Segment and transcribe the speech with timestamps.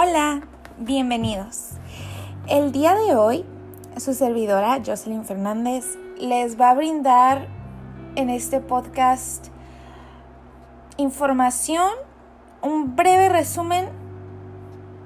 [0.00, 0.42] Hola,
[0.78, 1.70] bienvenidos.
[2.46, 3.44] El día de hoy,
[3.96, 7.48] su servidora Jocelyn Fernández les va a brindar
[8.14, 9.48] en este podcast
[10.98, 11.90] información,
[12.62, 13.88] un breve resumen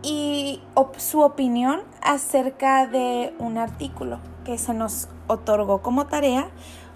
[0.03, 0.61] y
[0.99, 6.51] su opinión acerca de un artículo que se nos otorgó como tarea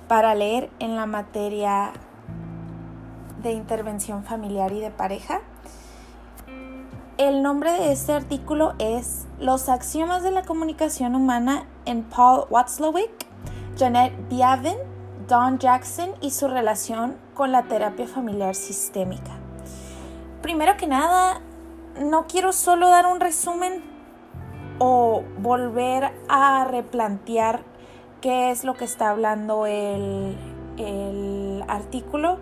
[0.07, 1.93] para leer en la materia
[3.43, 5.41] de intervención familiar y de pareja
[7.19, 13.11] el nombre de este artículo es Los axiomas de la comunicación humana en Paul Watzlawick,
[13.79, 14.77] Janet Biavin,
[15.27, 19.33] Don Jackson y su relación con la terapia familiar sistémica.
[20.43, 21.41] Primero que nada,
[21.99, 23.83] no quiero solo dar un resumen
[24.79, 27.63] o volver a replantear
[28.21, 30.37] qué es lo que está hablando el,
[30.77, 32.39] el artículo.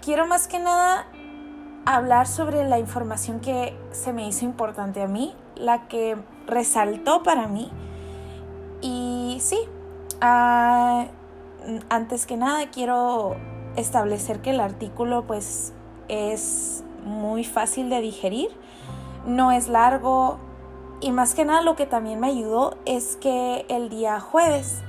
[0.00, 1.06] Quiero más que nada
[1.84, 6.16] hablar sobre la información que se me hizo importante a mí, la que
[6.46, 7.70] resaltó para mí.
[8.80, 9.58] Y sí,
[10.20, 11.06] ah,
[11.88, 13.36] antes que nada quiero
[13.76, 15.72] establecer que el artículo pues
[16.08, 18.50] es muy fácil de digerir,
[19.26, 20.38] no es largo
[21.00, 24.82] y más que nada lo que también me ayudó es que el día jueves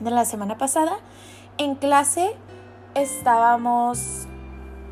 [0.00, 0.96] de la semana pasada
[1.58, 2.34] en clase
[2.94, 4.26] estábamos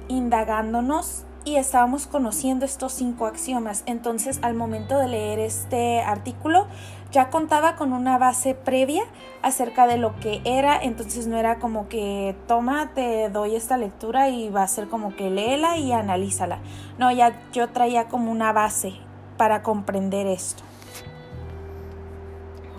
[0.08, 3.82] indagándonos y estábamos conociendo estos cinco axiomas.
[3.86, 6.66] Entonces, al momento de leer este artículo,
[7.10, 9.02] ya contaba con una base previa
[9.42, 14.28] acerca de lo que era, entonces no era como que toma, te doy esta lectura
[14.28, 16.58] y va a ser como que léela y analízala.
[16.98, 18.94] No, ya yo traía como una base
[19.38, 20.62] para comprender esto.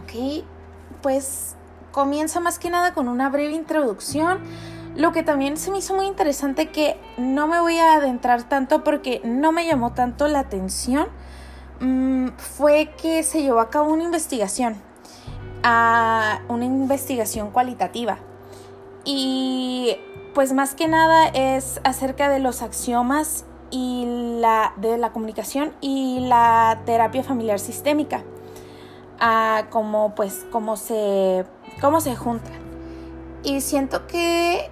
[0.04, 0.44] Ok,
[1.02, 1.56] pues
[1.92, 4.42] comienza más que nada con una breve introducción
[5.00, 8.84] lo que también se me hizo muy interesante que no me voy a adentrar tanto
[8.84, 11.08] porque no me llamó tanto la atención
[11.80, 14.76] mm, fue que se llevó a cabo una investigación,
[15.64, 18.18] a una investigación cualitativa.
[19.06, 19.96] Y
[20.34, 24.04] pues más que nada es acerca de los axiomas y
[24.42, 28.26] la, de la comunicación y la terapia familiar sistémica.
[29.22, 31.46] A cómo pues cómo se,
[31.80, 32.60] cómo se juntan.
[33.44, 34.70] Y siento que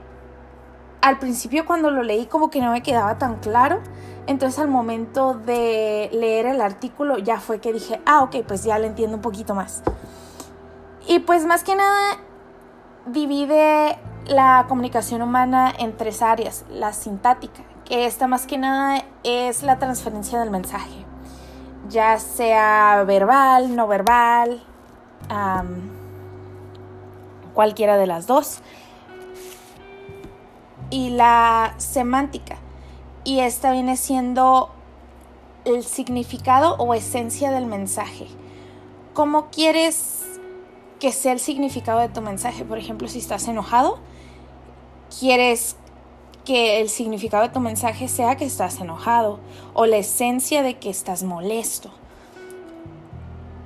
[1.02, 3.82] al principio cuando lo leí como que no me quedaba tan claro.
[4.28, 8.78] Entonces al momento de leer el artículo ya fue que dije, ah, ok, pues ya
[8.78, 9.84] lo entiendo un poquito más.
[11.08, 12.18] Y pues más que nada
[13.06, 16.66] divide la comunicación humana en tres áreas.
[16.70, 21.06] La sintática, que esta más que nada es la transferencia del mensaje.
[21.90, 24.62] Ya sea verbal, no verbal,
[27.54, 28.60] cualquiera de las dos
[30.90, 32.58] y la semántica.
[33.24, 34.70] Y esta viene siendo
[35.66, 38.28] el significado o esencia del mensaje.
[39.14, 40.24] ¿Cómo quieres
[41.00, 42.64] que sea el significado de tu mensaje?
[42.64, 44.00] Por ejemplo, si estás enojado,
[45.20, 45.76] quieres
[46.46, 49.40] que el significado de tu mensaje sea que estás enojado
[49.74, 51.92] o la esencia de que estás molesto.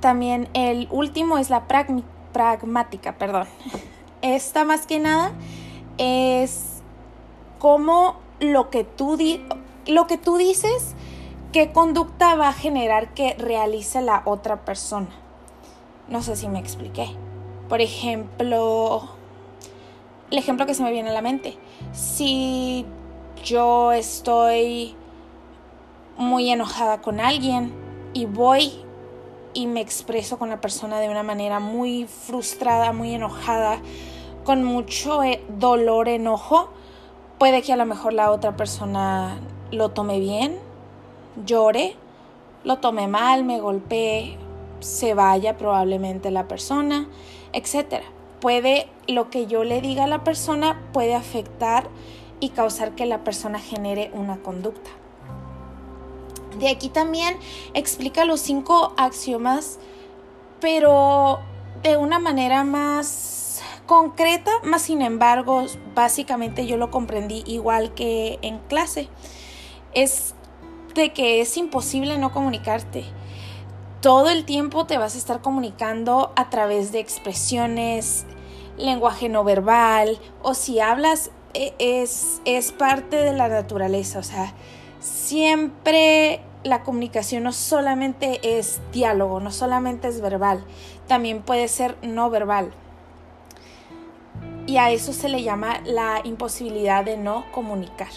[0.00, 1.68] También el último es la
[2.32, 3.46] pragmática, perdón.
[4.22, 5.30] Esta más que nada
[5.96, 6.71] es
[7.62, 9.16] cómo lo que tú,
[9.86, 10.96] lo que tú dices,
[11.52, 15.10] qué conducta va a generar que realice la otra persona.
[16.08, 17.06] No sé si me expliqué.
[17.68, 19.10] Por ejemplo,
[20.32, 21.56] el ejemplo que se me viene a la mente.
[21.92, 22.84] Si
[23.44, 24.96] yo estoy
[26.16, 27.72] muy enojada con alguien
[28.12, 28.72] y voy
[29.54, 33.80] y me expreso con la persona de una manera muy frustrada, muy enojada,
[34.42, 36.70] con mucho eh, dolor, enojo,
[37.42, 39.36] Puede que a lo mejor la otra persona
[39.72, 40.56] lo tome bien,
[41.44, 41.96] llore,
[42.62, 44.38] lo tome mal, me golpee,
[44.78, 47.08] se vaya probablemente la persona,
[47.52, 48.04] etc.
[48.40, 51.88] Puede lo que yo le diga a la persona puede afectar
[52.38, 54.90] y causar que la persona genere una conducta.
[56.60, 57.36] De aquí también
[57.74, 59.80] explica los cinco axiomas,
[60.60, 61.40] pero
[61.82, 63.41] de una manera más
[63.86, 69.08] concreta, más sin embargo, básicamente yo lo comprendí igual que en clase.
[69.94, 70.34] Es
[70.94, 73.04] de que es imposible no comunicarte.
[74.00, 78.26] Todo el tiempo te vas a estar comunicando a través de expresiones,
[78.76, 84.18] lenguaje no verbal, o si hablas e, es, es parte de la naturaleza.
[84.18, 84.54] O sea,
[84.98, 90.64] siempre la comunicación no solamente es diálogo, no solamente es verbal,
[91.06, 92.72] también puede ser no verbal
[94.72, 98.08] y a eso se le llama la imposibilidad de no comunicar.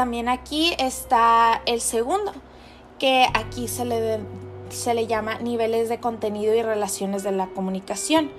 [0.00, 2.32] también aquí está el segundo,
[2.98, 4.20] que aquí se le,
[4.70, 8.30] se le llama niveles de contenido y relaciones de la comunicación.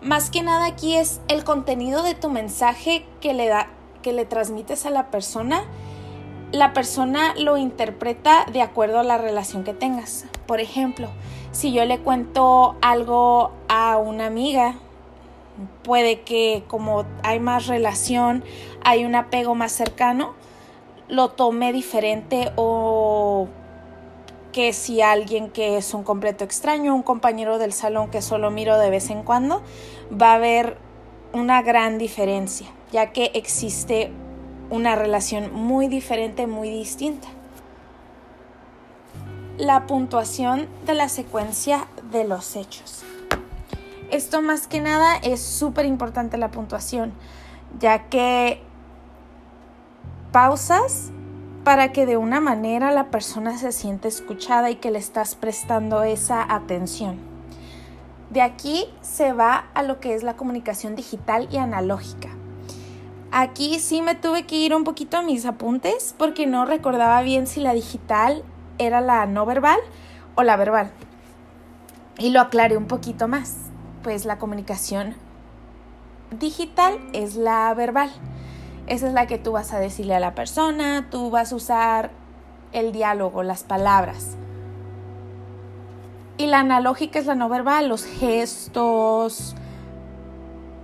[0.00, 3.68] Más que nada aquí es el contenido de tu mensaje que le, da,
[4.00, 5.64] que le transmites a la persona.
[6.52, 10.24] La persona lo interpreta de acuerdo a la relación que tengas.
[10.50, 11.10] Por ejemplo,
[11.52, 14.74] si yo le cuento algo a una amiga,
[15.84, 18.42] puede que como hay más relación,
[18.82, 20.34] hay un apego más cercano,
[21.06, 23.46] lo tome diferente o
[24.50, 28.76] que si alguien que es un completo extraño, un compañero del salón que solo miro
[28.76, 29.62] de vez en cuando,
[30.20, 30.78] va a haber
[31.32, 34.10] una gran diferencia, ya que existe
[34.68, 37.28] una relación muy diferente, muy distinta.
[39.60, 43.02] La puntuación de la secuencia de los hechos.
[44.10, 47.12] Esto más que nada es súper importante la puntuación,
[47.78, 48.62] ya que
[50.32, 51.10] pausas
[51.62, 56.04] para que de una manera la persona se siente escuchada y que le estás prestando
[56.04, 57.18] esa atención.
[58.30, 62.30] De aquí se va a lo que es la comunicación digital y analógica.
[63.30, 67.46] Aquí sí me tuve que ir un poquito a mis apuntes porque no recordaba bien
[67.46, 68.42] si la digital
[68.80, 69.78] era la no verbal
[70.34, 70.90] o la verbal.
[72.18, 73.56] Y lo aclaré un poquito más,
[74.02, 75.14] pues la comunicación
[76.32, 78.10] digital es la verbal
[78.90, 82.10] esa es la que tú vas a decirle a la persona, tú vas a usar
[82.72, 84.36] el diálogo, las palabras.
[86.38, 89.54] Y la analógica es la no verbal, los gestos,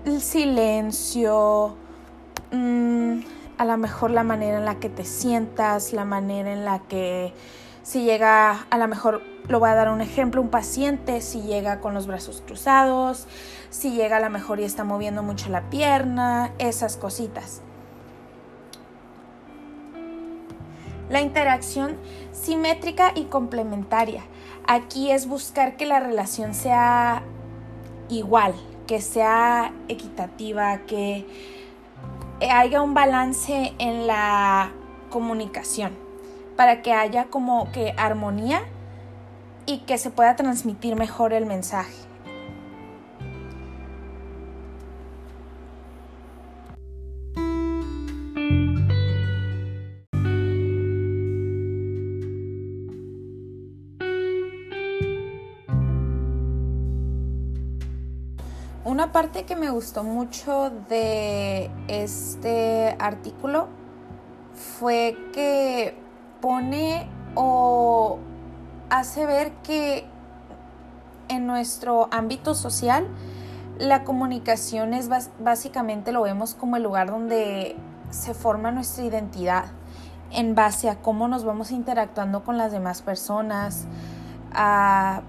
[0.04, 1.74] el silencio,
[2.52, 3.18] mm,
[3.58, 7.34] a lo mejor la manera en la que te sientas, la manera en la que
[7.86, 11.78] si llega, a lo mejor lo voy a dar un ejemplo, un paciente si llega
[11.78, 13.28] con los brazos cruzados,
[13.70, 17.62] si llega a lo mejor y está moviendo mucho la pierna, esas cositas.
[21.10, 21.96] La interacción
[22.32, 24.24] simétrica y complementaria.
[24.66, 27.22] Aquí es buscar que la relación sea
[28.08, 28.52] igual,
[28.88, 31.24] que sea equitativa, que
[32.50, 34.72] haya un balance en la
[35.08, 36.05] comunicación,
[36.56, 38.62] para que haya como que armonía
[39.66, 42.06] y que se pueda transmitir mejor el mensaje.
[58.84, 63.68] Una parte que me gustó mucho de este artículo
[64.54, 66.05] fue que
[66.46, 68.20] pone o
[68.88, 70.06] hace ver que
[71.28, 73.08] en nuestro ámbito social
[73.80, 75.10] la comunicación es
[75.40, 77.74] básicamente lo vemos como el lugar donde
[78.10, 79.64] se forma nuestra identidad
[80.30, 83.86] en base a cómo nos vamos interactuando con las demás personas.
[84.52, 85.22] Ah,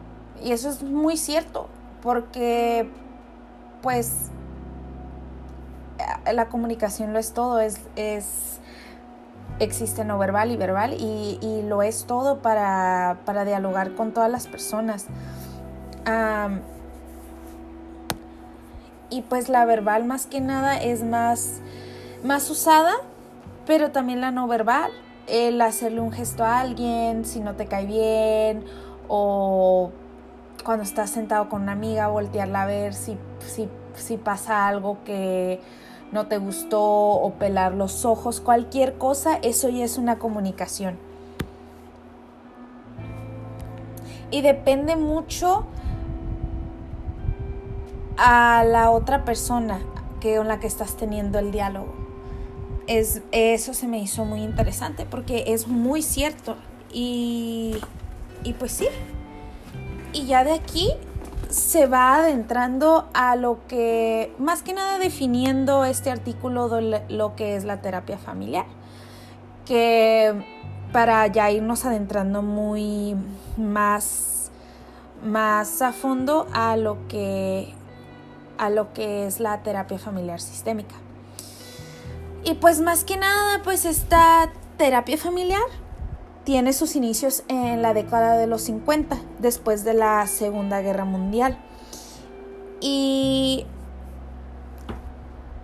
[0.43, 1.67] y eso es muy cierto,
[2.03, 2.91] porque
[3.81, 4.29] pues
[6.31, 7.79] la comunicación lo es todo, es
[9.59, 15.07] existe no verbal y verbal y, lo es todo para, dialogar con todas las personas.
[19.10, 21.60] y pues la verbal más que nada es más,
[22.24, 22.93] más usada,
[23.65, 24.91] pero también la no verbal.
[25.27, 28.63] El hacerle un gesto a alguien si no te cae bien
[29.10, 29.91] o
[30.63, 33.17] cuando estás sentado con una amiga, voltearla a ver si,
[33.96, 35.62] si, pasa algo que
[36.11, 40.97] no te gustó o pelar los ojos, cualquier cosa, eso ya es una comunicación.
[44.31, 45.65] Y depende mucho
[48.17, 49.79] a la otra persona
[50.19, 51.93] que, con la que estás teniendo el diálogo.
[52.87, 56.55] Es, eso se me hizo muy interesante porque es muy cierto.
[56.91, 57.77] Y,
[58.43, 58.87] y pues sí,
[60.13, 60.93] y ya de aquí
[61.50, 67.56] se va adentrando a lo que, más que nada definiendo este artículo de lo que
[67.56, 68.65] es la terapia familiar,
[69.65, 70.46] que
[70.91, 73.15] para ya irnos adentrando muy
[73.58, 74.51] más,
[75.24, 77.74] más a fondo a lo que
[78.58, 80.96] a lo que es la terapia familiar sistémica.
[82.44, 85.62] Y pues más que nada, pues esta terapia familiar
[86.48, 91.58] tiene sus inicios en la década de los 50, después de la Segunda Guerra Mundial.
[92.80, 93.66] Y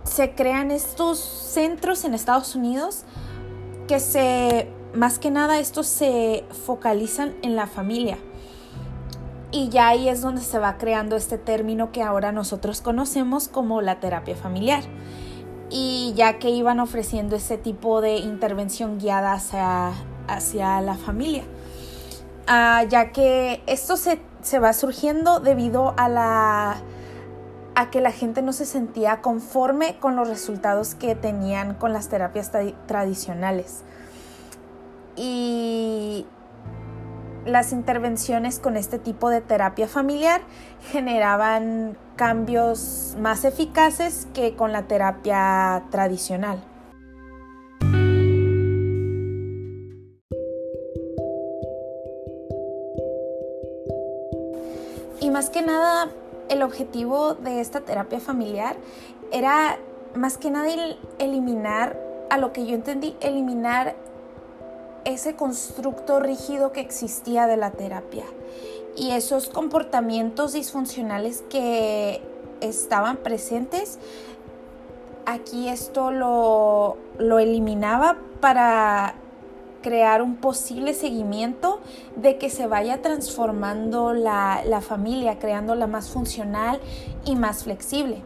[0.02, 3.04] se crean estos centros en Estados Unidos
[3.88, 8.18] que se, más que nada, estos se focalizan en la familia.
[9.52, 13.80] Y ya ahí es donde se va creando este término que ahora nosotros conocemos como
[13.80, 14.82] la terapia familiar.
[15.70, 19.94] y ya que iban ofreciendo ese tipo de intervención guiada hacia,
[20.28, 21.44] hacia la familia.
[22.46, 26.76] Ah, ya que esto se, se va surgiendo debido a la
[27.74, 32.08] a que la gente no se sentía conforme con los resultados que tenían con las
[32.08, 32.52] terapias
[32.86, 33.82] tradicionales.
[35.16, 36.26] Y
[37.44, 40.40] las intervenciones con este tipo de terapia familiar
[40.92, 46.62] generaban cambios más eficaces que con la terapia tradicional.
[55.34, 56.10] Más que nada,
[56.48, 58.76] el objetivo de esta terapia familiar
[59.32, 59.78] era
[60.14, 60.68] más que nada
[61.18, 62.00] eliminar,
[62.30, 63.96] a lo que yo entendí, eliminar
[65.04, 68.22] ese constructo rígido que existía de la terapia
[68.96, 72.22] y esos comportamientos disfuncionales que
[72.60, 73.98] estaban presentes,
[75.26, 79.16] aquí esto lo, lo eliminaba para
[79.84, 81.78] crear un posible seguimiento
[82.16, 86.80] de que se vaya transformando la, la familia, creándola más funcional
[87.26, 88.22] y más flexible.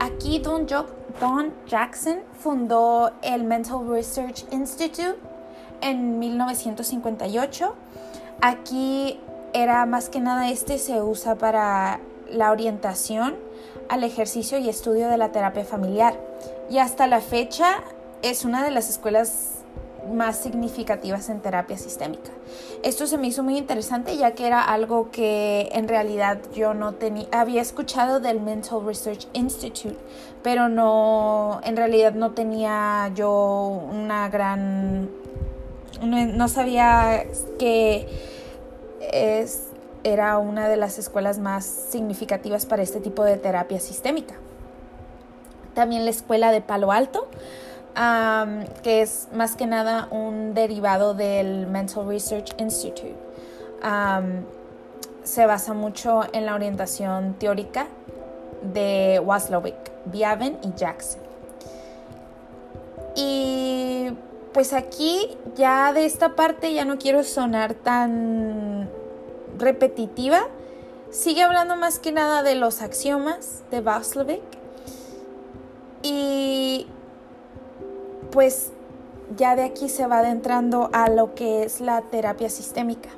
[0.00, 5.16] Aquí Don, Don Jackson fundó el Mental Research Institute
[5.80, 7.74] en 1958.
[8.42, 9.18] Aquí
[9.54, 13.36] era más que nada este se usa para la orientación
[13.88, 16.20] al ejercicio y estudio de la terapia familiar.
[16.68, 17.78] Y hasta la fecha
[18.20, 19.61] es una de las escuelas
[20.12, 22.30] más significativas en terapia sistémica.
[22.82, 26.94] Esto se me hizo muy interesante ya que era algo que en realidad yo no
[26.94, 29.96] tenía, había escuchado del Mental Research Institute,
[30.42, 33.30] pero no, en realidad no tenía yo
[33.90, 35.10] una gran,
[36.02, 37.24] no, sabía
[37.58, 38.08] que
[39.12, 39.68] es,
[40.04, 44.34] era una de las escuelas más significativas para este tipo de terapia sistémica.
[45.74, 47.28] También la escuela de Palo Alto
[47.94, 53.16] que es más que nada un derivado del Mental Research Institute.
[55.22, 57.86] se basa mucho en la orientación teórica
[58.62, 61.20] de Waslowick, Biaven y Jackson.
[63.14, 64.10] Y
[64.52, 68.88] pues aquí ya de esta parte ya no quiero sonar tan
[69.58, 70.48] repetitiva.
[71.10, 74.42] Sigue hablando más que nada de los axiomas de Waslowick.
[76.02, 76.86] Y
[78.32, 78.72] pues
[79.36, 83.10] ya de aquí se va adentrando a lo que es la terapia sistémica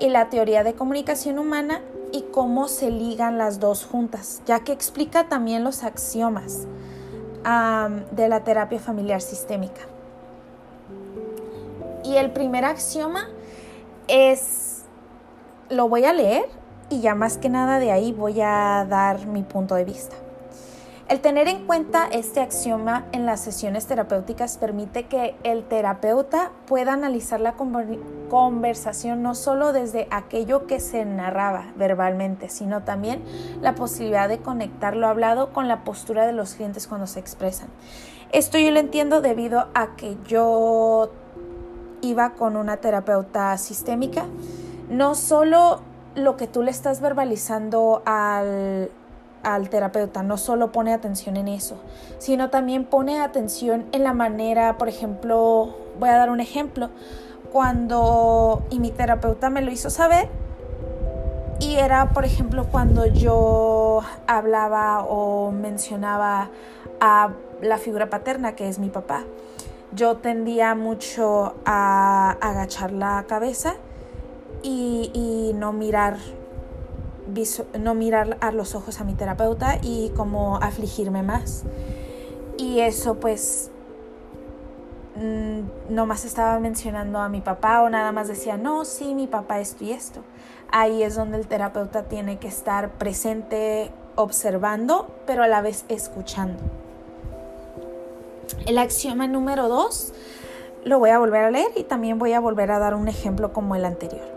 [0.00, 1.80] y la teoría de comunicación humana
[2.12, 6.66] y cómo se ligan las dos juntas, ya que explica también los axiomas
[8.12, 9.80] de la terapia familiar sistémica.
[12.04, 13.28] Y el primer axioma
[14.08, 14.82] es,
[15.70, 16.44] lo voy a leer
[16.90, 20.14] y ya más que nada de ahí voy a dar mi punto de vista.
[21.08, 26.94] El tener en cuenta este axioma en las sesiones terapéuticas permite que el terapeuta pueda
[26.94, 27.54] analizar la
[28.30, 33.22] conversación no solo desde aquello que se narraba verbalmente, sino también
[33.60, 37.68] la posibilidad de conectar lo hablado con la postura de los clientes cuando se expresan.
[38.30, 41.10] Esto yo lo entiendo debido a que yo
[42.00, 44.24] iba con una terapeuta sistémica,
[44.88, 45.80] no solo
[46.14, 48.90] lo que tú le estás verbalizando al
[49.42, 51.76] al terapeuta, no solo pone atención en eso,
[52.18, 56.90] sino también pone atención en la manera, por ejemplo, voy a dar un ejemplo,
[57.52, 60.28] cuando, mi terapeuta me lo hizo saber,
[61.60, 66.50] y era, por ejemplo, cuando yo hablaba o mencionaba
[67.00, 67.30] a
[67.60, 69.22] la figura paterna, que es mi papá.
[69.94, 73.74] Yo tendía mucho a agachar la cabeza
[74.64, 76.16] y no mirar
[77.78, 81.64] no mirar a los ojos a mi terapeuta y como afligirme más.
[82.58, 83.70] Y eso pues
[85.16, 89.26] mm, no más estaba mencionando a mi papá o nada más decía, no, sí, mi
[89.26, 90.22] papá esto y esto.
[90.70, 96.62] Ahí es donde el terapeuta tiene que estar presente, observando, pero a la vez escuchando.
[98.66, 100.12] El axioma número dos
[100.84, 103.52] lo voy a volver a leer y también voy a volver a dar un ejemplo
[103.52, 104.31] como el anterior.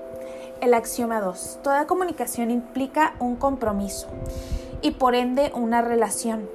[0.62, 1.60] El axioma 2.
[1.64, 4.08] Toda comunicación implica un compromiso
[4.82, 6.50] y por ende una relación.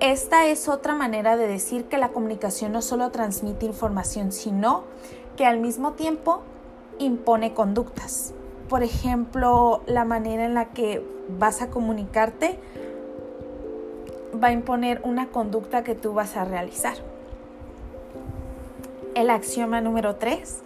[0.00, 4.84] Esta es otra manera de decir que la comunicación no solo transmite información, sino
[5.36, 6.40] que al mismo tiempo
[6.98, 8.32] impone conductas.
[8.68, 11.04] Por ejemplo, la manera en la que
[11.38, 12.58] vas a comunicarte
[14.42, 16.96] va a imponer una conducta que tú vas a realizar.
[19.14, 20.62] El axioma número 3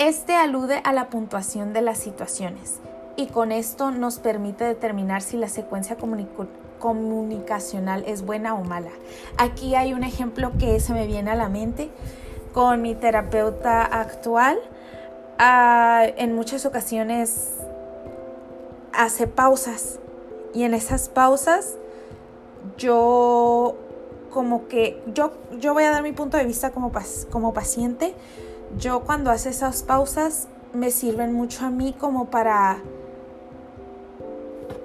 [0.00, 2.80] este alude a la puntuación de las situaciones
[3.16, 5.98] y con esto nos permite determinar si la secuencia
[6.78, 8.88] comunicacional es buena o mala.
[9.36, 11.90] Aquí hay un ejemplo que se me viene a la mente
[12.54, 14.58] con mi terapeuta actual.
[15.38, 17.50] Ah, en muchas ocasiones
[18.94, 19.98] hace pausas
[20.54, 21.74] y en esas pausas
[22.78, 23.76] yo
[24.30, 26.90] como que yo, yo voy a dar mi punto de vista como,
[27.30, 28.14] como paciente.
[28.78, 32.78] Yo cuando hace esas pausas me sirven mucho a mí como para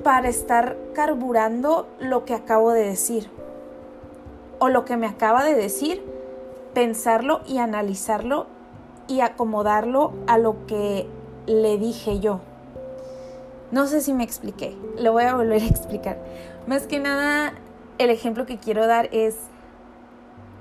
[0.04, 3.28] para estar carburando lo que acabo de decir
[4.60, 6.04] o lo que me acaba de decir,
[6.76, 8.46] pensarlo y analizarlo
[9.08, 11.08] y acomodarlo a lo que
[11.48, 12.42] le dije yo.
[13.72, 16.20] No sé si me expliqué, lo voy a volver a explicar.
[16.68, 17.54] Más que nada,
[17.98, 19.36] el ejemplo que quiero dar es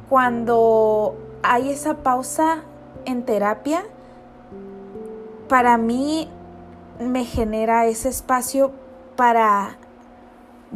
[0.08, 2.62] cuando hay esa pausa
[3.06, 3.84] en terapia,
[5.48, 6.28] para mí
[6.98, 8.72] me genera ese espacio
[9.16, 9.76] para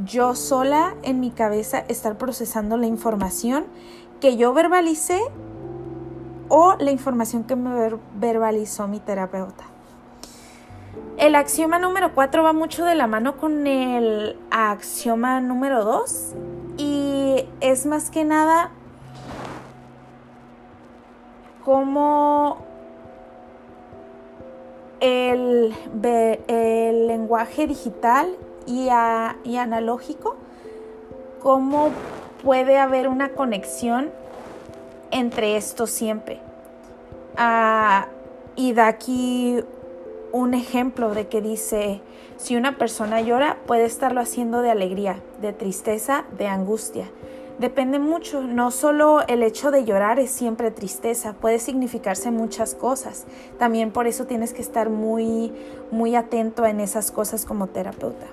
[0.05, 3.67] yo sola en mi cabeza estar procesando la información
[4.21, 5.21] que yo verbalicé
[6.49, 9.65] o la información que me verbalizó mi terapeuta.
[11.17, 16.35] El axioma número 4 va mucho de la mano con el axioma número 2
[16.77, 18.71] y es más que nada
[21.69, 22.57] como
[25.01, 25.75] el,
[26.49, 28.35] el lenguaje digital
[28.65, 30.37] y, analógico,
[31.43, 31.91] cómo
[32.43, 34.09] puede haber una conexión
[35.11, 36.41] entre estos siempre.
[37.37, 38.07] Ah,
[38.57, 39.63] y da aquí
[40.33, 42.01] un ejemplo de que dice,
[42.39, 47.11] si una persona llora, puede estarlo haciendo de alegría, de tristeza, de angustia.
[47.59, 53.27] Depende mucho, no solo el hecho de llorar es siempre tristeza, puede significarse muchas cosas.
[53.59, 55.53] También por eso tienes que estar muy,
[55.91, 58.27] muy atento en esas cosas como terapeuta.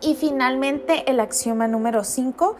[0.00, 2.54] Y finalmente el axioma número 5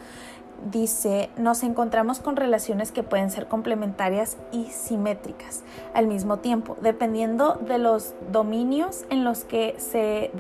[0.71, 5.63] dice, nos encontramos con relaciones que pueden ser complementarias y simétricas
[5.95, 10.31] al mismo tiempo, dependiendo de los dominios en los que se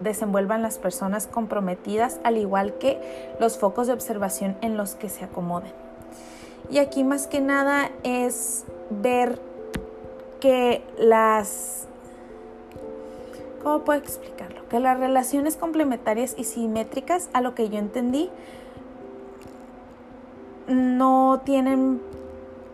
[0.00, 5.24] desenvuelvan las personas comprometidas, al igual que los focos de observación en los que se
[5.24, 5.72] acomoden.
[6.70, 9.40] Y aquí más que nada es ver
[10.40, 11.86] que las...
[13.62, 14.66] ¿Cómo puedo explicarlo?
[14.68, 18.28] Que las relaciones complementarias y simétricas, a lo que yo entendí,
[20.72, 22.00] no tienen,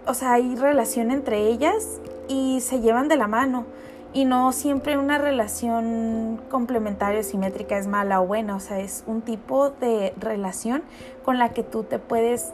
[0.06, 3.66] o sea, hay relación entre ellas y se llevan de la mano.
[4.14, 9.04] Y no siempre una relación complementaria o simétrica es mala o buena, o sea, es
[9.06, 10.82] un tipo de relación
[11.24, 12.52] con la que tú te puedes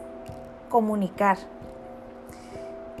[0.69, 1.37] comunicar.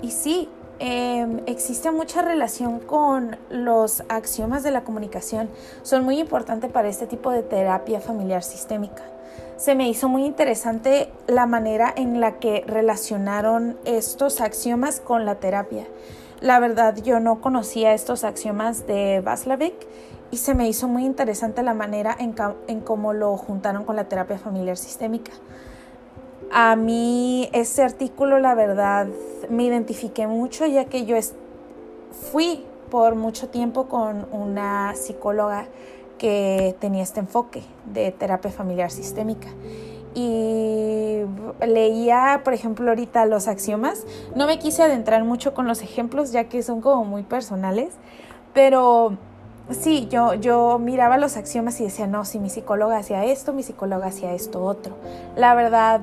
[0.01, 5.49] Y sí, em, existe mucha relación con los axiomas de la comunicación.
[5.81, 9.03] Son muy importantes para este tipo de terapia familiar sistémica
[9.57, 15.35] se me hizo muy interesante la manera en la que relacionaron estos axiomas con la
[15.35, 15.87] terapia.
[16.41, 19.73] La verdad, yo no conocía estos axiomas de Vaslavik
[20.31, 24.37] y se me hizo muy interesante la manera en, cómo lo juntaron con la terapia
[24.37, 25.31] familiar sistémica.
[26.51, 29.07] A mí ese artículo, la verdad,
[29.49, 31.15] me identifiqué mucho ya que yo
[32.31, 35.67] fui por mucho tiempo con una psicóloga
[36.17, 39.47] que tenía este enfoque de terapia familiar sistémica.
[40.13, 41.21] Y
[41.65, 44.05] leía, por ejemplo, ahorita los axiomas.
[44.35, 47.93] No me quise adentrar mucho con los ejemplos, ya que son como muy personales,
[48.53, 49.17] pero
[49.71, 53.63] sí, yo, yo miraba los axiomas y decía, no, si mi psicóloga hacía esto, mi
[53.63, 54.95] psicóloga hacía esto otro.
[55.35, 56.01] La verdad,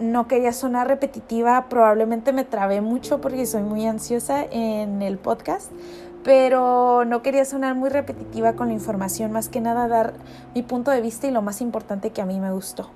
[0.00, 5.70] no quería sonar repetitiva, probablemente me trabé mucho porque soy muy ansiosa en el podcast,
[6.24, 10.14] pero no quería sonar muy repetitiva con la información, más que nada dar
[10.54, 12.88] mi punto de vista y lo más importante que a mí me gustó.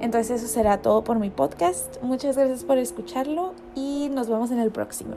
[0.00, 2.00] Entonces eso será todo por mi podcast.
[2.02, 5.16] Muchas gracias por escucharlo y nos vemos en el próximo.